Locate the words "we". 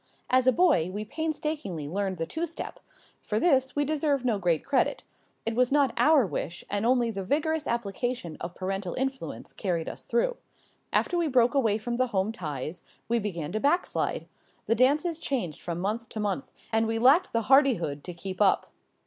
0.89-1.05, 3.75-3.85, 11.19-11.27, 13.07-13.19, 16.87-16.97